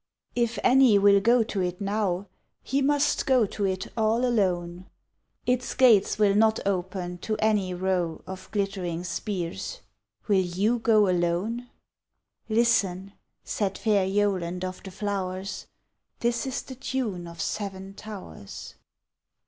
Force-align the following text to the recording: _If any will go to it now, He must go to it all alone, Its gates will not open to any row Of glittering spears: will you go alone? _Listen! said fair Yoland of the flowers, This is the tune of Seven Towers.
_If 0.35 0.57
any 0.63 0.97
will 0.97 1.19
go 1.21 1.43
to 1.43 1.61
it 1.61 1.79
now, 1.79 2.25
He 2.63 2.81
must 2.81 3.27
go 3.27 3.45
to 3.45 3.65
it 3.65 3.85
all 3.95 4.25
alone, 4.25 4.87
Its 5.45 5.75
gates 5.75 6.17
will 6.17 6.33
not 6.33 6.59
open 6.65 7.19
to 7.19 7.37
any 7.37 7.75
row 7.75 8.23
Of 8.25 8.49
glittering 8.49 9.03
spears: 9.03 9.81
will 10.27 10.41
you 10.41 10.79
go 10.79 11.07
alone? 11.07 11.69
_Listen! 12.49 13.11
said 13.43 13.77
fair 13.77 14.03
Yoland 14.07 14.63
of 14.63 14.81
the 14.81 14.89
flowers, 14.89 15.67
This 16.21 16.47
is 16.47 16.63
the 16.63 16.73
tune 16.73 17.27
of 17.27 17.39
Seven 17.39 17.93
Towers. 17.93 18.73